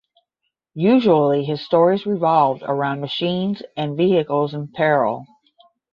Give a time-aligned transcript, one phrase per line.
[0.73, 5.27] Usually his stories revolved around machines and vehicles in peril.